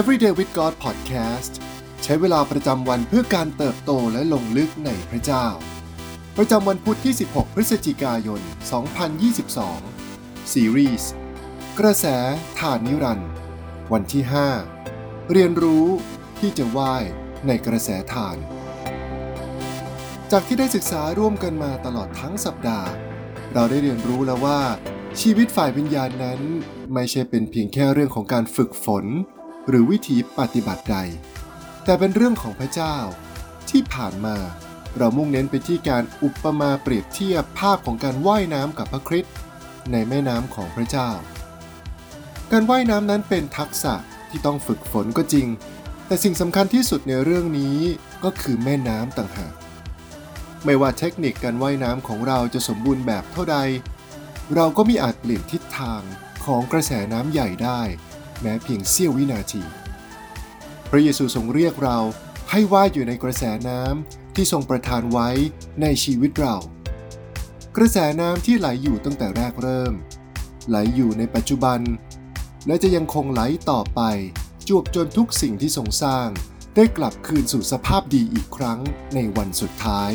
[0.00, 1.52] Everyday with God Podcast
[2.02, 5.46] ใช้เวลาประจำวันเพื่อการเติบโตและลงลึกในพระเจ้า
[6.36, 8.40] ประจำวันพุทธที่ 16 พฤศจิกายน
[9.66, 11.10] 2022 ซีรีส์
[11.78, 12.06] กระแส
[12.60, 13.30] ฐานนิรันด์
[13.92, 14.22] วันที่
[14.76, 15.86] 5 เรียนรู้
[16.38, 17.04] ที่จะว่าย
[17.46, 18.36] ในกระแสฐาน
[20.30, 22.88] จากที่ได้ศึกษาร่วมกันมาตลอดทั้งสัปดาห์
[23.52, 24.60] เราได้เรียนรู้แล้วว่า
[25.20, 26.40] ชีวิตฝ่ายวิญญาณนั้น
[26.94, 29.06] ไม่ใช่เป็นเพียงแค่เรื่องของการฝึกฝน
[29.68, 30.96] หรือวิธีปฏิบัติใด
[31.84, 32.96] แต่เป็นเรื่องของพระเจ้า
[33.70, 34.36] ที่ผ่านมา
[34.96, 39.34] เรามุ่งเน้นไปที่การอุปมาเปรียบเทียบภาพของการว่ายน้ำกับพระคริสต์
[39.92, 41.10] ในแม่น้ำของพระเจ้า
[42.52, 43.94] การว่ายน้ำนั้นเป็นทักษะ
[44.30, 45.46] ที่ต้องฝึกฝนก็จริง
[46.06, 47.78] แต่สิ่งสำคัญที่สุดในเรื่องนี้
[48.24, 49.54] ก็คือแม่น้ำต่างหาก
[50.64, 53.58] ไม่ว่าเทคนิคการว่ายน้ำของเราจะสมบูรณ์แบบเท่าใด
[54.54, 56.02] เราก็มิอาจเปลี่ยนทิศทาง
[56.44, 57.80] ของกระแสน้ำใหญ่ได้
[58.40, 59.62] แม้เพียงเสี้ยววินาที
[60.90, 61.98] พระเยซูทรงเรียกเรา
[62.50, 65.28] ให้ว่ายอยู่ในกระแสน้ำที่ทรงประทานไว้
[65.82, 66.56] ในชีวิตเรา
[67.76, 69.94] กระแสน้ำที่ไหลอยู่ตั้งแต่แรกเริ่ม
[70.68, 71.80] ไหลอยู่ในปัจจุบัน
[72.66, 74.00] และจะยังคงไหลต่อไป
[74.68, 76.28] จวบจนทุกสิ่งที่ทรงสร้าง
[76.76, 78.80] ได้กลับคืนสู่สภาพดีอีกครั้ง
[79.14, 80.12] ในวันสุดท้าย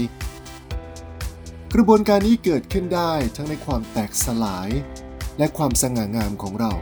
[1.73, 4.69] กระบวนการนี้เกิดขึ้นได้ทั้งในความแตกสลาย
[5.38, 6.73] และความสง่างามของเรา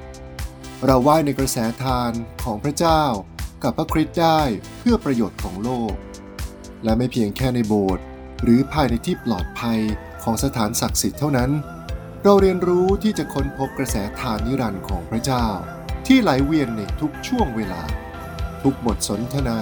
[0.85, 2.11] เราว่ายในกระแสทาน
[2.43, 3.03] ของพระเจ้า
[3.63, 4.39] กับพระคริสต์ได้
[4.79, 5.93] เพื่อประโยชน์ของโลก
[6.83, 8.03] และไม่เพียงแค่ในโบสถ์
[8.43, 9.79] หรือภายในที่ปลอดภัย
[10.23, 11.51] ของสถานศักดิ์สิทธิ์เท่านั้น
[12.23, 15.45] เราเรียนรู้ที่จะค้นพบกระแสทานนิรันดร์ของพระเจ้า
[16.07, 17.81] ที่ไหลเวียนในทุกช่วงเวลา
[18.63, 19.59] ทุกบทสนทนา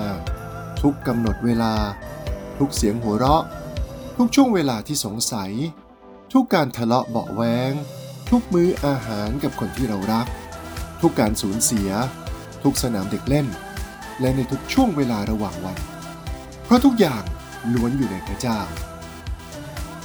[0.81, 1.73] ทุกกำหนดเวลา
[2.58, 3.43] ทุกเสียงหัวเราะ
[4.17, 5.52] ทุกช่วงเวลาที่สงสัย
[6.33, 7.71] ทุกการทะเลาะเบาแวง
[8.30, 10.27] ทุกมื้ออาหารกับคนที่เรารัก
[11.01, 11.89] ทุกการสูญเสีย
[12.63, 13.47] ทุกสนามเด็กเล่น
[14.21, 15.77] และในทุกช่วงเวลาระหว่างวัน
[16.64, 17.23] เพราะทุกอย่าง
[17.73, 18.59] ล้วนอยู่ในพระเจ้า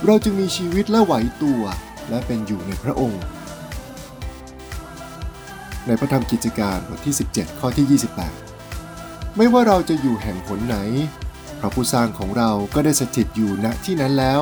[0.06, 1.62] เราจึงมีชีวิตและไหวตัว
[2.08, 3.22] และเป็นอยู่ในพระองค์
[5.86, 8.00] ในพระธรรมกิจการบทที่ 17 ข้อที่
[8.68, 10.76] 28 ไม่ว่าเราจะอยู่แห่งผลไหน
[11.60, 14.40] พระผู้สร้างของเราก็ได้สถิตอยู่ณที่นั้นแล้ว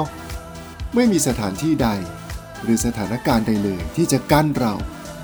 [0.95, 1.89] ไม่มีสถานที่ใด
[2.63, 4.75] หรือสถานการณ์ใดเลยที่จะกั้นเรา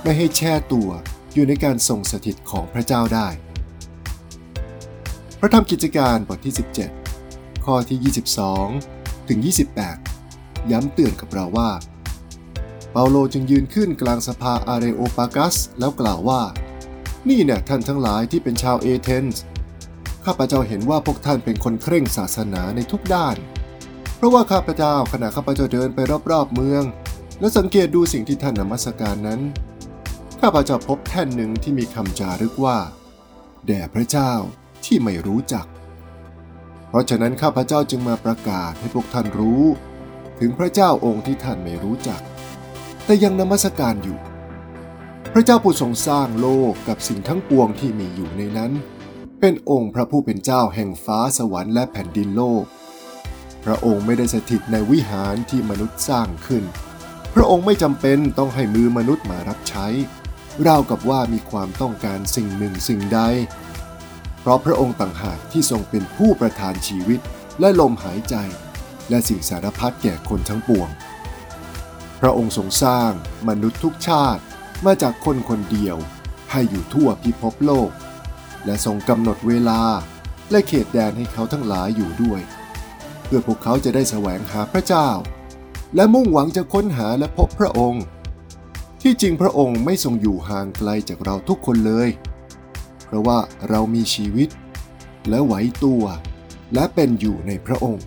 [0.03, 0.91] ไม่ให้แช่ตัว
[1.34, 3.28] อยู่ในการทรงสถิตของพระเจ้าได้
[5.41, 6.55] พระธรรมกิจการบทที่
[7.09, 8.12] 17 ข้อที่
[8.67, 9.39] 22 ถึง
[10.05, 11.71] 28 ย้ำเตือนกับเราว่า
[12.93, 16.43] เปาโลจึงยืนขึ้นกลางสภาอาเรโอปากัส แล้วกล่าวว่า
[17.28, 19.43] นี่เนี่ยท่านทั้งหลายที่เป็นชาวเอเธนส์
[20.25, 23.37] ข้าพเจ้าเห็นว่าพวกท่านเป็นคนเคร่งศาสนาในทุกด้าน
[24.17, 25.99] เพราะว่าข้าพเจ้าขณะข้าพเจ้าเดินไป
[26.31, 26.84] รอบๆเมือง
[27.41, 29.41] และสังเกตดูสิ่งที่ท่านนมัสการนั้น
[30.47, 32.78] ข้าพเจ้าพบแท่นหนึ่งที่มีคำจารึกว่า
[33.66, 34.32] แด่พระเจ้า
[34.84, 35.66] ที่ไม่รู้จัก
[36.88, 39.65] เพราะฉะนั้นข้าพเจ้าจึงมาประกาศให้พวกท่านรู้
[40.41, 42.21] ถึงพระเจ้าองค์ที่ท่านไม่รู้จัก
[43.05, 44.19] แต่ยังนมัสการอยู่
[45.32, 48.72] พระเจ้าผู้ทรงสร้างโลกกับสิ่งทั้งปวงที่มีอยู่ในนั้น
[49.41, 52.65] เป็นองค์พระผู้เป็นเจ้าแห่งฟ้าสวรรค์และแผ่นดินโลก
[53.65, 56.65] พระองค์ไม่ได้สถิตในวิหารที่มนุษย์สร้างขึ้น
[57.34, 59.88] พระองค์ไม่จำเป็นต้องให้มือมนุษย์มารับใช้
[60.66, 63.20] ราวกับว่ามีความต้องการสิ่งหนึ่งสิ่งใด
[64.41, 67.20] เพราะพระองค์ต่างหากที่ทรงเป็นผู้ประทานชีวิต
[67.60, 68.34] และลมหายใจ
[69.10, 70.88] และสิ่งสารพัดแก่คนทั้งปวง
[72.20, 73.10] พระองค์ทรงสร้าง
[73.48, 74.43] มนุษย์ทุกชาติ
[74.87, 75.97] มาจากคนคนเดียว
[76.50, 77.91] ให้อยู่ทั่วพิภพโลก
[78.64, 79.81] และทรงกำหนดเวลา
[80.50, 82.41] และเขตแดนให้เขาทั้งหลายอยู่ด้วย
[83.25, 85.09] เพื่อพวกเขาจะได้แสวงหาพระเจ้า
[85.94, 88.04] และมุ่งหวังจะค้นหาและพบพระองค์
[89.06, 92.09] ที่จริงพระองค์ไม่ทรงอยู่ห่างไกลจากเราทุกคนเลย
[93.04, 93.38] เพราะว่า
[93.69, 94.48] เรามีชีวิต
[95.28, 95.54] และไหว
[95.84, 96.04] ตัว
[96.75, 98.06] และเป็นอยู่ในพระองค์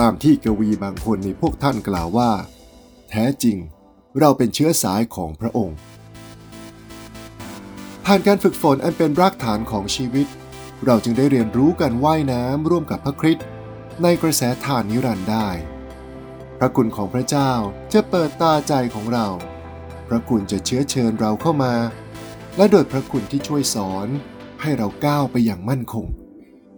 [0.00, 2.30] ตามที่กวีบางคนในพวกท่านกล่าวว่า
[3.10, 3.56] แท้จริง
[4.18, 5.76] เราเป็นเชื้อสายของพระองค์
[8.04, 10.26] ผ่านการฝึกฝนอันเป็นรากฐานของชีวิต
[10.84, 13.46] เราจึงได้เรียนรู้การว่ายน้ำร่วมกับพระคริสต์
[14.02, 15.48] ในกระแสทานนิรันดร์ได้
[16.58, 17.52] พระคุณของพระเจ้า
[17.92, 19.28] จะเปิดตาใจของเรา
[20.08, 21.74] พระคุณจะเชื้อเชิญเราเข้ามา
[22.56, 24.08] และโดยพระคุณที่ช่วยสอน
[24.62, 26.06] ให้เราก้าวไปอย่างมั่นคง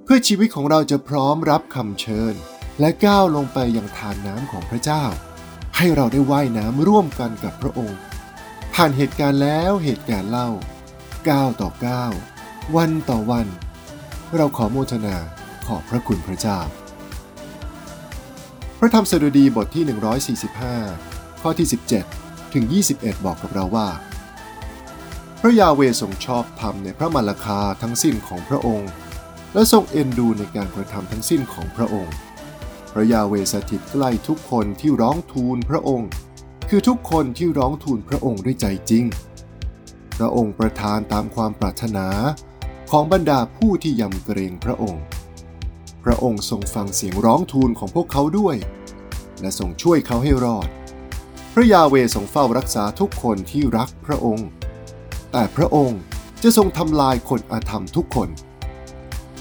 [0.05, 2.35] เพื่อชีวิตของเราจะพร้อมรับคำเชิญ
[2.81, 5.05] และก้าวลงไปยังทานน้ำของพระเจ้า
[5.77, 8.01] ให้เราได้ว่ายน้ำร่วมกันกับพระองค์
[8.75, 10.49] ผ่านเหตุการณ์แล้วเหตุการณ์เล่า
[11.29, 12.13] ก้าวต่อก้าว
[12.77, 13.47] วันต่อวัน
[14.37, 15.17] เราขอโมทนา
[15.67, 16.59] ขอบพระคุณพระเจ้า
[18.79, 19.85] พระธรรมสดุดีบทที่
[20.83, 22.65] 145 ข้อที่ 17 ถึง
[22.95, 23.89] 21 บอกกับเราว่า
[25.41, 28.91] พระยาเวทรงชอบธรรมในพระมรคาทั้งสิ้นของพระองค์
[29.55, 32.15] และทรงเอ็นดูในการกระทำทั้งสิ้นของพระองค์
[32.93, 36.11] พระยาเวสถิตใกล้ทุกคนที่ร้องทูลพระองค์
[36.69, 39.05] คือทุกคนที่ร้องทูลพระองค์ด้วยใจจริง
[40.17, 42.09] พระองค์ประทานตามความปรารถนา
[42.91, 45.03] ของบรรดาผู้ที่ยำเกรงพระองค์
[46.05, 48.57] พระองค์ทรงฟังเสียงร้องทูลของพวกเขาด้วย
[49.41, 50.69] และทรงช่วยเขาให้รอด
[51.59, 54.49] ระยาเวทรงเฝ้ารักษาทุกคนที่รักพระองค์
[55.33, 56.01] แต่พระองค์
[56.43, 58.29] จะทรงทำลายคนอาธรรมทุกคน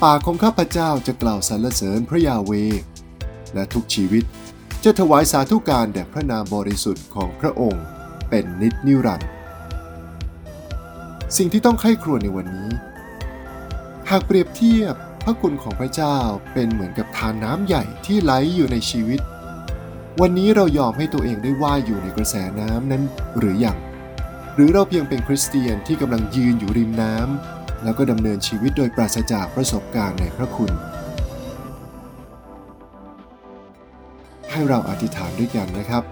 [0.04, 2.52] ปากของข้าพเจ้าจะกล่าวสรรเสริญพระยาเว
[3.54, 4.24] และทุกชีวิต
[4.84, 7.84] จะถวายสาธุการแด่พระนามบริสุทธิ์ของพระองค์
[8.30, 9.30] เป็นนิจนิรันดร์
[11.38, 12.70] สิ่งที่ต้องไข้ครวญในวันนี้
[14.10, 16.18] หากเปรียบเทียบพระคุณของพระเจ้า
[16.54, 19.22] เป็นเหมือนกับทานน้ำใหญ่ที่ไหลอยู่ในชีวิต
[20.24, 23.04] วันนี้เรายอมให้ตัวเองได้ว่ายอยู่ในกระแสน้ำนั้น
[23.38, 23.78] หรืออยัง
[24.56, 30.72] หรือเราเพียงเป็นคริสเตียนที่กำลังยืนอยู่ริมน้ำแล้วก็ดำเนินชีวิตโดยปราศจากประสบการณ์ในพระคุณ
[34.52, 36.04] ให้เราอธิษฐานด้วยกันนะครับ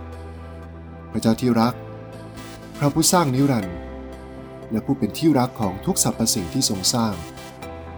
[1.12, 1.74] พระเจ้าที่รัก
[2.78, 3.78] พระผู้สร้างนิรันดร์
[4.72, 7.14] และผู้เป็นที่รักของทุกสรรพสิ่งที่ทรงสร้าง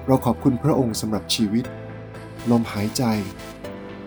[0.06, 1.66] เราขอบคุณพระองค์สำหรับชีวิต
[2.52, 3.04] ลมหายใจ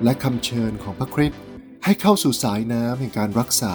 [0.03, 1.41] และคำเชิญของพระคริสต์
[1.85, 3.75] ให้เข้าสู่สายน้ำแห่งการรักษา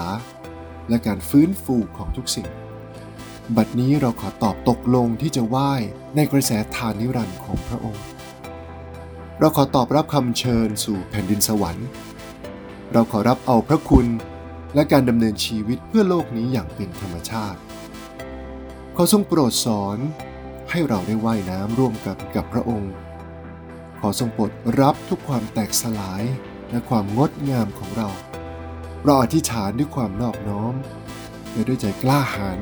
[0.90, 2.48] และการฟื้นฟูของทุกสิ่ง
[3.58, 5.82] บัดนี้เราขอตอบตกลงที่จะว่าย
[6.16, 8.06] ในกระแสทานนิรันดร์ของพระองค์
[9.40, 11.88] เราขอตอบรับคำเชิญสู่แผ่นดินสวรรค์
[12.94, 14.08] เราขอรับเอาพระคุณ
[14.76, 17.60] และการดำเนินชีวิตเพื่อโลกนี้อย่างเป็นธรรมชาติ
[18.96, 19.98] ขอทรงโปรดสอน
[20.72, 22.94] ให้เราได้ว่ายน้ำร่วมกันกับพระองค์
[24.00, 26.24] ขอทรงโปรดรับทุกความแตกสลาย
[26.70, 28.10] และความงดงามของเรา
[29.04, 30.74] เราอธิษฐานด้วยความนอบน้อม
[31.52, 32.60] และด้วยใจกล้าหาญ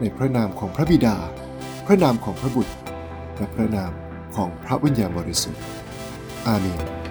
[0.00, 1.16] ในพระนามของพระบิดา
[1.86, 2.74] พระนามของพระบุตร
[3.36, 3.92] และพระนาม
[4.36, 5.62] ของพระวิญญาณบริสุทธิ์
[6.46, 7.07] อาเมน